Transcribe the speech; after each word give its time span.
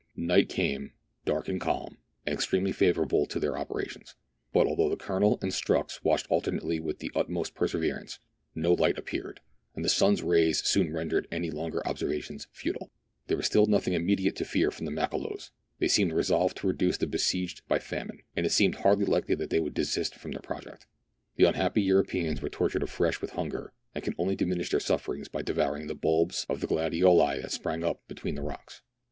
Night 0.15 0.49
came, 0.49 0.93
dark 1.25 1.47
and 1.47 1.61
calm, 1.61 1.99
and 2.25 2.33
extremely 2.33 2.71
favourable 2.71 3.27
to 3.27 3.39
their 3.39 3.55
operations; 3.55 4.15
but 4.51 4.65
although 4.65 4.89
the 4.89 4.97
Colonel 4.97 5.37
and 5.43 5.51
Strux 5.51 6.03
watched 6.03 6.25
alternately 6.31 6.79
with 6.79 6.97
the 6.97 7.11
utmost 7.13 7.53
perseverance, 7.53 8.17
no 8.55 8.73
light 8.73 8.97
appeared, 8.97 9.41
and 9.75 9.85
the 9.85 9.89
sun's 9.89 10.23
rays 10.23 10.65
soon 10.67 10.91
rendered 10.91 11.27
any 11.31 11.51
longer 11.51 11.85
observations 11.87 12.47
futile. 12.51 12.89
There 13.27 13.37
was 13.37 13.45
still 13.45 13.67
nothing 13.67 13.93
immediate 13.93 14.35
to 14.37 14.43
fear 14.43 14.71
from 14.71 14.87
the 14.87 14.91
Makololos; 14.91 15.51
they 15.77 15.87
seemed 15.87 16.13
resolved 16.13 16.57
to 16.57 16.67
reduce 16.67 16.97
the 16.97 17.05
besieged 17.05 17.61
by 17.67 17.77
famine, 17.77 18.23
and 18.35 18.43
it 18.43 18.51
seemed 18.51 18.77
hardly 18.77 19.05
likely 19.05 19.35
that 19.35 19.51
they 19.51 19.59
would 19.59 19.75
desist 19.75 20.15
from 20.15 20.31
their 20.31 20.41
project. 20.41 20.87
The 21.35 21.43
unhappy 21.45 21.83
Europeans 21.83 22.41
were 22.41 22.49
tortured 22.49 22.81
afresh 22.81 23.21
with 23.21 23.33
hunger, 23.33 23.71
and 23.93 24.03
could 24.03 24.15
only 24.17 24.35
diminish 24.35 24.71
their 24.71 24.79
sufferings 24.79 25.27
by 25.27 25.43
devouring 25.43 25.85
the 25.85 25.93
bulbs 25.93 26.47
of 26.49 26.59
the 26.59 26.65
gladioli 26.65 27.39
that 27.43 27.51
sprang 27.51 27.83
up 27.83 27.99
between 28.07 28.33
the 28.33 28.41
rocks. 28.41 28.81